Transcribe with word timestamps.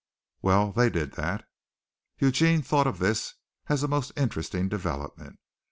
"Well, 0.41 0.71
they 0.71 0.89
did 0.89 1.11
that." 1.11 1.45
Eugene 2.17 2.63
thought 2.63 2.87
of 2.87 2.97
this 2.97 3.35
as 3.67 3.83
a 3.83 3.87
most 3.87 4.11
interesting 4.17 4.67
development. 4.67 5.37